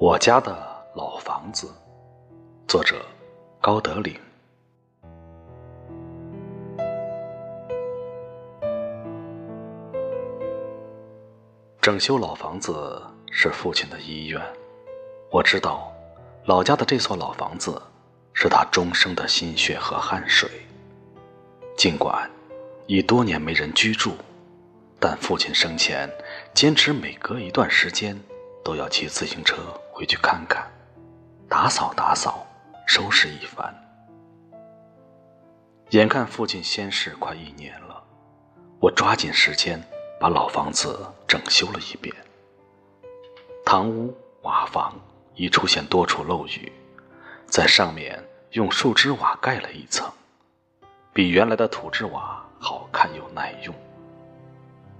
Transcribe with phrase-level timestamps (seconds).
[0.00, 0.56] 我家的
[0.94, 1.68] 老房子，
[2.68, 3.04] 作者
[3.60, 4.16] 高德岭。
[11.80, 13.02] 整修老房子
[13.32, 14.40] 是父亲的遗愿，
[15.32, 15.92] 我知道，
[16.44, 17.82] 老家的这所老房子
[18.32, 20.48] 是他终生的心血和汗水。
[21.76, 22.30] 尽管
[22.86, 24.12] 已多年没人居住，
[25.00, 26.08] 但父亲生前
[26.54, 28.16] 坚持每隔一段时间
[28.62, 29.56] 都要骑自行车
[29.98, 30.64] 回去看看，
[31.48, 32.46] 打扫打扫，
[32.86, 33.74] 收拾一番。
[35.90, 38.00] 眼看父亲仙逝快一年了，
[38.78, 39.82] 我抓紧时间
[40.20, 42.14] 把老房子整修了一遍。
[43.66, 44.94] 堂屋瓦房
[45.34, 46.72] 已出现多处漏雨，
[47.48, 50.08] 在上面用树枝瓦盖了一层。
[51.12, 53.74] 比原来的土质瓦好看又耐用。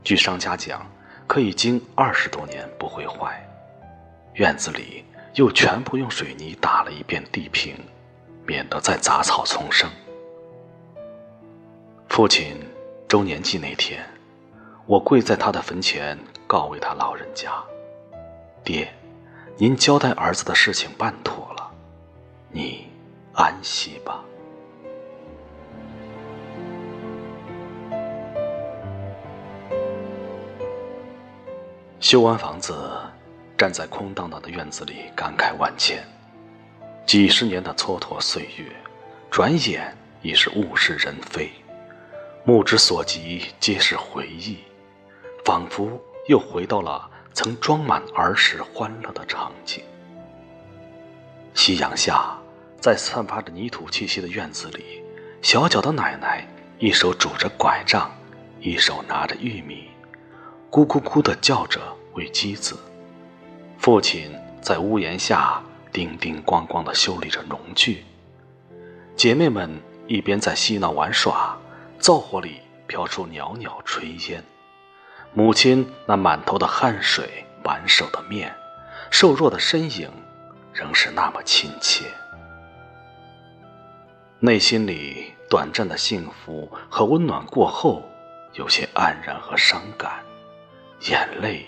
[0.02, 0.84] 据商家讲，
[1.28, 3.47] 可以经二十多年不会坏。
[4.38, 7.74] 院子里又全部用水泥打了一遍地平，
[8.46, 9.90] 免得再杂草丛生。
[12.08, 12.56] 父亲
[13.08, 14.08] 周年祭那天，
[14.86, 16.16] 我跪在他的坟前
[16.46, 17.50] 告慰他老人家
[18.62, 18.88] ：“爹，
[19.56, 21.68] 您交代儿子的事情办妥了，
[22.52, 22.86] 你
[23.32, 24.24] 安息吧。”
[31.98, 32.72] 修完房子，
[33.58, 36.00] 站在空荡荡的院子里，感慨万千。
[37.04, 38.64] 几十年的蹉跎岁月，
[39.32, 39.92] 转眼
[40.22, 41.50] 已是物是人非。
[42.44, 44.58] 目之所及皆是回忆，
[45.44, 49.82] 仿佛又回到了曾装满儿时欢乐的场景。
[51.52, 52.38] 夕阳下，
[52.80, 55.02] 在散发着泥土气息的院子里，
[55.42, 56.46] 小脚的奶奶
[56.78, 58.08] 一手拄着拐杖，
[58.60, 59.88] 一手拿着玉米。
[60.70, 61.80] 咕咕咕地叫着
[62.12, 62.78] 喂鸡子，
[63.78, 65.62] 父亲在屋檐下
[65.92, 68.04] 叮叮咣咣地修理着农具。
[69.16, 71.56] 姐妹们一边在嬉闹玩耍，
[71.98, 74.44] 灶火里飘出袅袅炊烟。
[75.32, 78.54] 母亲那满头的汗水、满手的面、
[79.10, 80.10] 瘦弱的身影，
[80.72, 82.04] 仍是那么亲切。
[84.40, 88.02] 内心里短暂的幸福和温暖过后，
[88.54, 90.20] 有些黯然和伤感。
[91.08, 91.64] 眼泪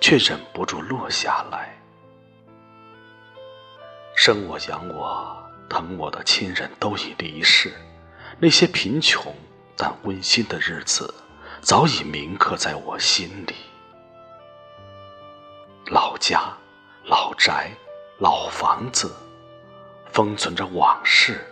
[0.00, 1.76] 却忍不住落下来。
[4.16, 7.72] 生我养我疼我的亲人都已离世，
[8.38, 9.34] 那些贫穷
[9.76, 11.14] 但温馨的日子
[11.60, 13.54] 早已铭刻在我心里。
[15.86, 16.42] 老家、
[17.04, 17.70] 老宅、
[18.18, 19.14] 老房子，
[20.12, 21.46] 封存着往事，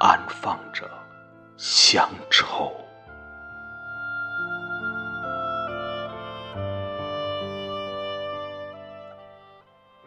[0.00, 0.88] 安放着
[1.56, 2.72] 乡愁。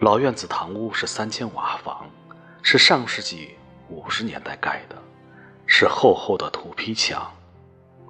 [0.02, 2.10] 老院子堂屋是三间瓦房，
[2.64, 3.56] 是上世纪
[3.88, 4.96] 五十年代盖的，
[5.68, 7.32] 是厚厚的土坯墙。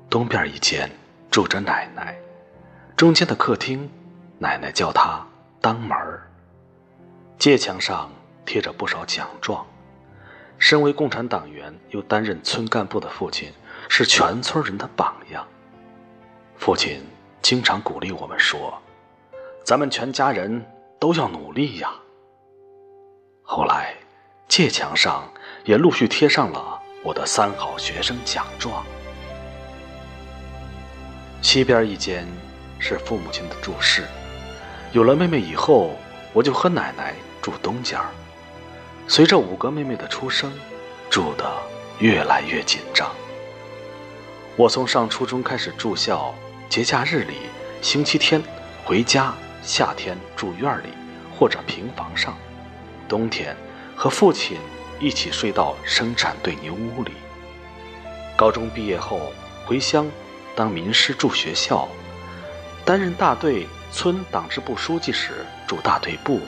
[0.09, 0.89] 东边一间
[1.29, 2.17] 住着奶奶，
[2.95, 3.91] 中间的客厅，
[4.39, 5.21] 奶奶叫他
[5.59, 6.25] 当门儿。
[7.37, 8.09] 界墙上
[8.45, 9.65] 贴着不少奖状。
[10.57, 13.51] 身为共产党员又担任村干部的父亲，
[13.89, 15.45] 是全村人的榜样。
[16.55, 17.03] 父亲
[17.41, 18.81] 经常鼓励我们说
[19.65, 20.65] ：“咱们全家人。”
[21.01, 21.91] 都要努力呀。
[23.41, 23.95] 后来，
[24.47, 25.27] 界墙上
[25.65, 28.85] 也陆续贴上了我的三好学生奖状。
[31.41, 32.27] 西边一间
[32.77, 34.05] 是父母亲的住室，
[34.91, 35.95] 有了妹妹以后，
[36.33, 38.11] 我就和奶奶住东间儿。
[39.07, 40.53] 随着五个妹妹的出生，
[41.09, 41.51] 住的
[41.97, 43.09] 越来越紧张。
[44.55, 46.31] 我从上初中开始住校，
[46.69, 47.37] 节假日里、
[47.81, 48.39] 星期天
[48.85, 49.33] 回家。
[49.61, 50.87] 夏天住院里
[51.37, 52.35] 或者平房上，
[53.07, 53.55] 冬天
[53.95, 54.57] 和父亲
[54.99, 57.11] 一起睡到生产队牛屋里。
[58.35, 59.31] 高中毕业后
[59.65, 60.09] 回乡
[60.55, 61.87] 当民师住学校，
[62.83, 66.39] 担任大队村党支部书记时住大队部，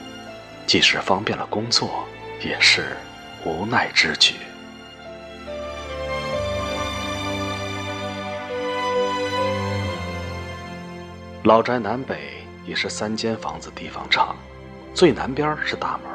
[0.66, 2.04] 即使方便了工作，
[2.44, 2.96] 也是
[3.44, 4.34] 无奈之举。
[11.44, 12.43] 老宅南北。
[12.66, 14.36] 也是三间房子，地方长，
[14.94, 16.12] 最南边是大门。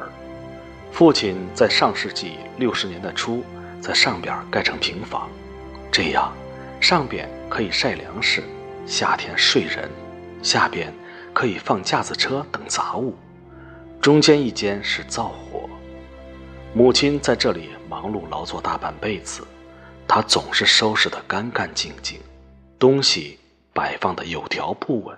[0.92, 3.44] 父亲在上世纪六十年代初，
[3.80, 5.30] 在上边盖成平房，
[5.92, 6.34] 这样
[6.82, 8.44] 上边可以晒粮食，
[8.86, 9.90] 夏天睡人，
[10.42, 10.94] 下边
[11.34, 13.16] 可以放架子车等杂物。
[14.02, 15.70] 中间一间是灶火，
[16.74, 19.46] 母亲在这里忙碌劳作大半辈子，
[20.08, 22.20] 她总是收拾得干干净净，
[22.80, 23.38] 东西
[23.74, 25.18] 摆放的有条不紊。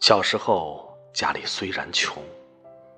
[0.00, 2.22] 小时候家里虽然穷，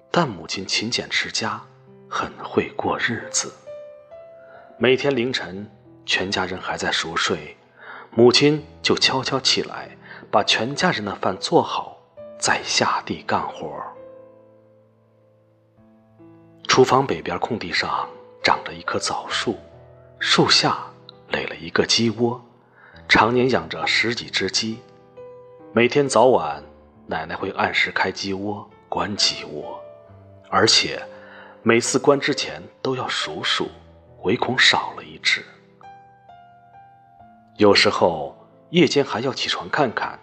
[0.08, 1.60] 但母亲勤俭持家，
[2.08, 3.52] 很会过日子。
[4.78, 5.68] 每天凌晨，
[6.06, 7.56] 全家人还在熟睡，
[8.12, 9.96] 母亲就悄悄起来，
[10.30, 11.98] 把全家人的饭做好，
[12.38, 13.82] 再下地干活。
[16.68, 18.08] 厨房北边空地上
[18.44, 19.58] 长着一棵枣树，
[20.20, 20.78] 树下
[21.30, 22.40] 垒了一个鸡窝，
[23.08, 24.78] 常年养着十几只鸡。
[25.72, 26.62] 每天早晚，
[27.12, 29.78] 奶奶会按时开鸡窝、关鸡窝，
[30.48, 30.98] 而且
[31.62, 33.70] 每次关之前都要数数。
[34.22, 35.44] 唯恐少了一只。
[37.56, 38.34] 有时候
[38.70, 40.16] 夜间还要起床看看，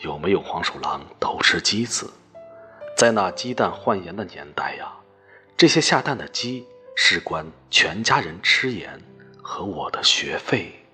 [0.00, 2.12] 有没有黄鼠狼偷吃鸡子。
[2.96, 4.92] 在那鸡蛋换盐的年代呀，
[5.56, 9.00] 这些下蛋的鸡事关全家人吃盐
[9.42, 10.85] 和我的学费。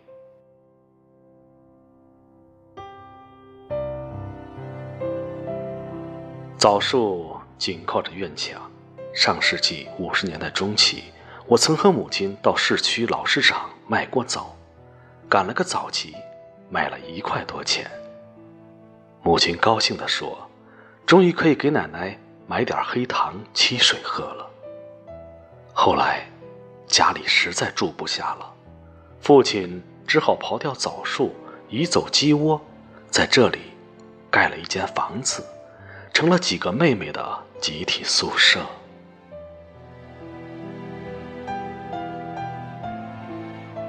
[6.62, 8.70] 枣树紧靠着院墙，
[9.12, 11.02] 上世纪五十年代中期。
[11.48, 14.54] 我曾和母亲到市区老市场卖过枣，
[15.28, 16.14] 赶了个枣集，
[16.70, 17.90] 卖了一块多钱。
[19.24, 20.38] 母亲高兴地说
[21.04, 22.16] ：“终于可以给奶奶
[22.46, 24.48] 买点黑糖沏水喝了。”
[25.74, 26.28] 后来，
[26.86, 28.48] 家里实在住不下了，
[29.20, 31.34] 父亲只好刨掉枣树，
[31.68, 32.60] 移走鸡窝，
[33.10, 33.58] 在这里
[34.30, 35.44] 盖了一间房子，
[36.22, 38.60] 成了几个妹妹的集体宿舍。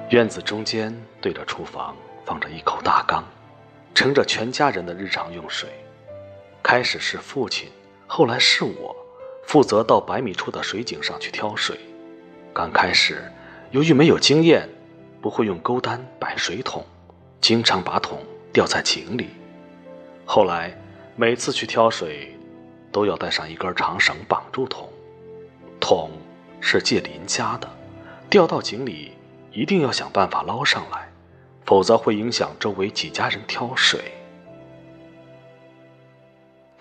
[0.09, 0.91] 院子中间
[1.21, 1.95] 对着厨房
[2.25, 3.24] 放着一口大缸，
[3.94, 5.69] 盛着全家人的日常用水。
[6.63, 7.69] 开始是父亲，
[8.07, 8.95] 后来是我，
[9.45, 11.79] 负责到百米处的水井上去挑水。
[12.51, 13.31] 刚开始，
[13.69, 14.68] 由于没有经验，
[15.21, 16.83] 不会用钩担摆水桶，
[17.39, 19.29] 经常把桶掉在井里。
[20.25, 20.75] 后来，
[21.15, 22.36] 每次去挑水，
[22.92, 24.89] 都要带上一根长绳绑住桶。
[25.80, 26.12] 桶
[26.60, 27.69] 是借邻家的，
[28.30, 29.13] 掉到井里。
[29.51, 31.07] 一定要想办法捞上来，
[31.63, 34.12] 否则会影响周围几家人挑水。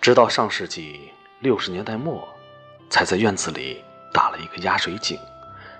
[0.01, 2.27] 直到上世纪六十年代末，
[2.89, 5.19] 才在院子里打了一个压水井，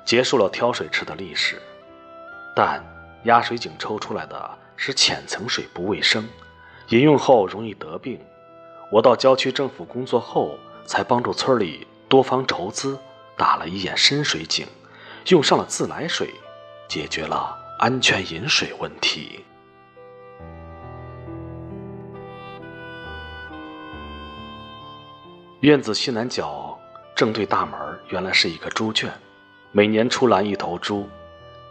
[0.06, 1.60] 结束了挑水池的历史。
[2.56, 2.80] 但
[3.24, 6.30] 压水井抽出来的是浅层水，不卫生，
[6.90, 8.20] 饮用后容易得病。
[8.94, 10.56] 我到郊区政府工作后，
[10.86, 12.96] 才帮助村里多方筹资，
[13.36, 14.68] 打了一眼深水井，
[15.30, 16.30] 用上了自来水。
[16.88, 19.44] 解决了安全饮水问题。
[25.62, 26.78] 院子西南角
[27.16, 29.12] 正对大门，原来是一个猪圈，
[29.72, 31.10] 每年出栏一头猪，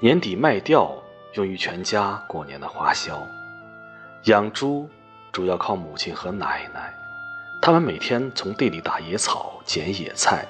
[0.00, 0.92] 年底卖掉，
[1.34, 3.16] 用于全家过年的花销。
[4.24, 4.90] 养猪
[5.30, 6.92] 主要靠母亲和奶奶，
[7.64, 10.44] 他们每天从地里打野草、捡野菜，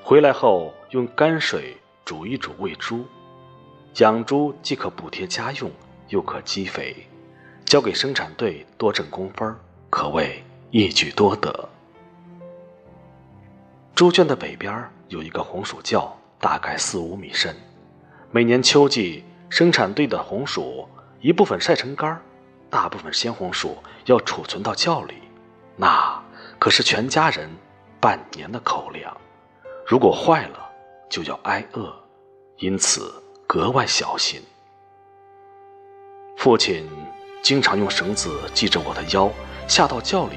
[0.00, 3.04] 回来后用泔水煮一煮喂猪。
[3.96, 5.68] 养猪既可补贴家用，
[6.06, 7.08] 又可积肥，
[7.64, 9.52] 交给生产队多挣工分，
[9.90, 11.68] 可谓一举多得。
[13.96, 17.56] 猪圈的北边有一个红薯窖，大概四五米深。
[18.30, 20.88] 每年秋季，生产队的红薯
[21.20, 22.22] 一部分晒成干
[22.70, 25.16] 大部分鲜红薯要储存到窖里，
[25.76, 26.22] 那
[26.62, 27.50] 可是全家人
[28.00, 29.16] 半年的口粮。
[29.84, 30.70] 如果坏了，
[31.10, 31.92] 就要挨饿，
[32.58, 33.12] 因此。
[33.48, 34.40] 格外小心。
[36.38, 36.88] 父亲
[37.42, 39.28] 经常用绳子系着我的腰，
[39.66, 40.36] 下到窖里，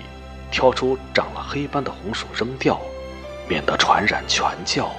[0.51, 2.81] 挑出长了黑斑的红薯扔掉，
[3.47, 4.91] 免得传染全窖。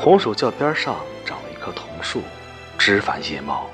[0.00, 0.94] 红薯窖边上
[1.26, 2.22] 长了一棵桐树，
[2.78, 3.68] 枝繁叶茂。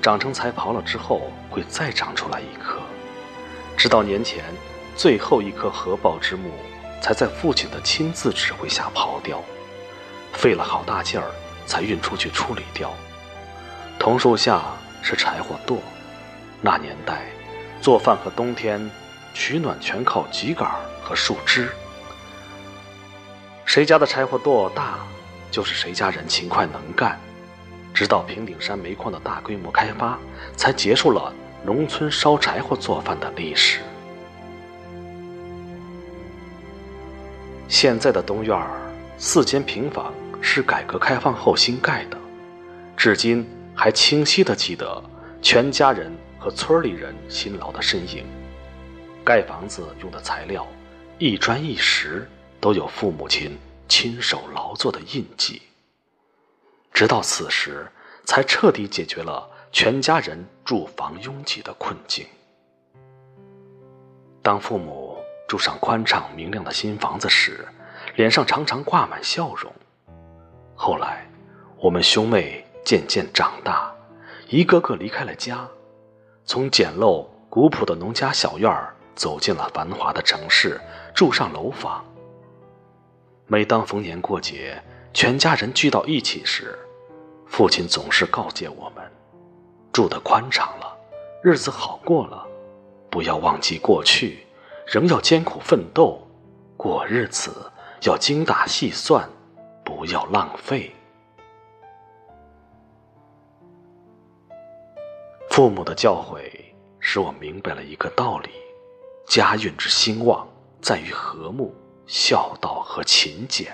[0.00, 2.80] 长成才刨了之后，会再长出来一棵，
[3.76, 4.42] 直到年前，
[4.96, 6.50] 最后一棵合抱之木
[7.02, 9.42] 才在父亲的亲自指挥下刨掉，
[10.32, 11.26] 费了好大劲儿
[11.66, 12.90] 才运出去处理掉。
[13.98, 14.62] 桐树下
[15.02, 15.80] 是柴火垛，
[16.62, 17.26] 那年代
[17.82, 18.90] 做饭和冬天
[19.34, 20.66] 取暖全靠秸秆
[21.02, 21.68] 和树枝，
[23.66, 24.98] 谁家的柴火垛大，
[25.56, 27.18] 就是谁家人勤快能干。
[27.94, 30.18] 直到平顶山煤矿的大规模开发，
[30.54, 31.32] 才结束了
[31.64, 33.80] 农村烧柴火做饭的历史。
[37.68, 38.68] 现在的东院儿
[39.16, 42.18] 四间平房是改革开放后新盖的，
[42.94, 45.02] 至今还清晰的记得
[45.40, 48.26] 全家人和村里人辛劳的身影。
[49.24, 50.66] 盖房子用的材料，
[51.16, 52.28] 一砖一石
[52.60, 53.56] 都有父母亲
[53.88, 55.62] 亲手劳作的印记。
[56.92, 57.86] 直到此时，
[58.24, 62.26] 才彻底解决了全家人住房拥挤的困境。
[64.42, 67.66] 当父母住上宽敞明亮的新房子时，
[68.14, 69.72] 脸上常常挂满笑容。
[70.74, 71.28] 后来，
[71.78, 73.94] 我们兄妹渐渐长大，
[74.48, 75.68] 一个个离开了家，
[76.44, 80.80] 从简陋古朴的农家小院儿走进了繁华的城市，
[81.14, 82.04] 住上楼房。
[83.48, 84.82] 每当逢年过节，
[85.14, 86.76] 全家人聚到一起时，
[87.46, 89.08] 父亲总是告诫我们：
[89.92, 90.96] 住得宽敞了，
[91.44, 92.44] 日子好过了，
[93.08, 94.44] 不要忘记过去，
[94.84, 96.26] 仍要艰苦奋斗，
[96.76, 97.70] 过日子
[98.02, 99.30] 要精打细算，
[99.84, 100.92] 不要浪费。
[105.50, 106.50] 父母的教诲
[106.98, 108.50] 使我明白了一个道理：
[109.28, 110.44] 家运之兴旺，
[110.82, 111.72] 在于和睦。
[112.06, 113.72] 孝道和勤俭。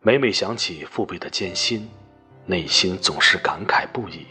[0.00, 1.88] 每每想起父辈的艰辛，
[2.46, 4.26] 内心总是感慨不已，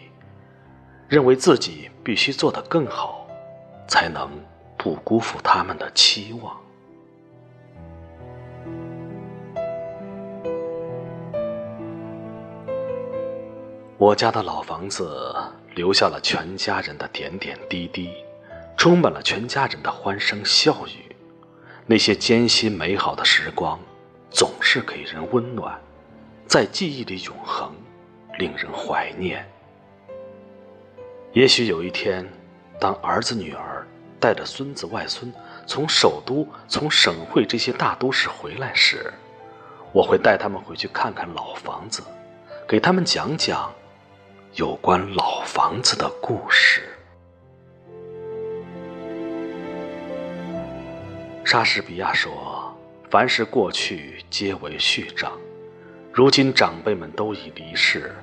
[1.08, 3.28] 认为自己必须做得更好，
[3.88, 4.32] 才能
[4.78, 6.58] 不辜负他们的期望。
[13.98, 15.36] 我家的老房子
[15.76, 18.14] 留下了全家人的点点滴滴，
[18.78, 21.09] 充满了全家人的欢声笑语。
[21.92, 23.80] 那些艰辛美好的时光，
[24.30, 25.76] 总是给人温暖，
[26.46, 27.74] 在记忆里永恒，
[28.38, 29.44] 令人怀念。
[31.34, 32.24] 也许有一天，
[32.80, 33.88] 当儿子女儿
[34.20, 35.34] 带着孙子外孙
[35.66, 39.12] 从首都、从省会这些大都市回来时，
[39.92, 42.04] 我会带他们回去看看老房子，
[42.68, 43.74] 给他们讲讲
[44.54, 46.89] 有关老房子的故事。
[51.52, 52.78] 莎士比亚说
[53.10, 55.32] ：“凡是过去，皆为序章。
[56.14, 58.16] 如今长辈们都已离世，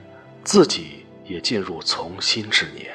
[0.44, 2.94] 自己也进入从新之年，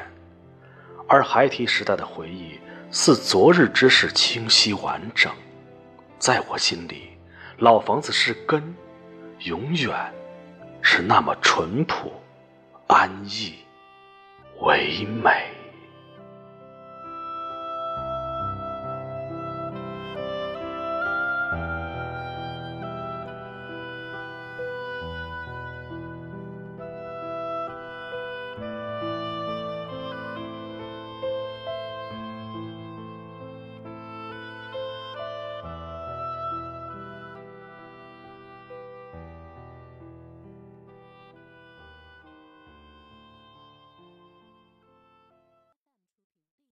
[1.06, 2.58] 而孩提时代的回忆
[2.92, 5.30] 似昨日之事，清晰完整。
[6.18, 7.10] 在我心里，
[7.58, 8.74] 老房子是根，
[9.40, 9.94] 永远
[10.82, 12.10] 是那么淳朴、
[12.88, 13.56] 安逸、
[14.62, 15.30] 唯美。”